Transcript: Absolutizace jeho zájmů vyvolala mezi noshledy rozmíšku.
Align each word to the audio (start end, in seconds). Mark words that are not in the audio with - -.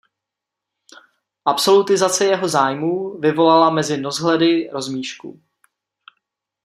Absolutizace 1.45 2.25
jeho 2.25 2.47
zájmů 2.47 3.19
vyvolala 3.19 3.69
mezi 3.69 3.97
noshledy 3.97 4.69
rozmíšku. 4.73 5.41